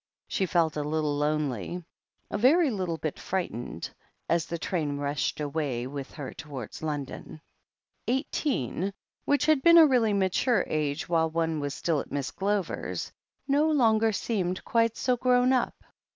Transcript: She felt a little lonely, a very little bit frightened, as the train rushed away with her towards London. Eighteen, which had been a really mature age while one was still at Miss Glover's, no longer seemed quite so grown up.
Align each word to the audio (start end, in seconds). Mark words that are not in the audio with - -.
She 0.27 0.47
felt 0.47 0.75
a 0.77 0.83
little 0.83 1.15
lonely, 1.15 1.83
a 2.31 2.37
very 2.39 2.71
little 2.71 2.97
bit 2.97 3.19
frightened, 3.19 3.91
as 4.27 4.47
the 4.47 4.57
train 4.57 4.97
rushed 4.97 5.39
away 5.39 5.85
with 5.85 6.11
her 6.13 6.33
towards 6.33 6.81
London. 6.81 7.39
Eighteen, 8.07 8.95
which 9.25 9.45
had 9.45 9.61
been 9.61 9.77
a 9.77 9.85
really 9.85 10.13
mature 10.13 10.63
age 10.65 11.07
while 11.07 11.29
one 11.29 11.59
was 11.59 11.75
still 11.75 11.99
at 11.99 12.11
Miss 12.11 12.31
Glover's, 12.31 13.11
no 13.47 13.69
longer 13.69 14.11
seemed 14.11 14.65
quite 14.65 14.97
so 14.97 15.15
grown 15.17 15.53
up. 15.53 15.75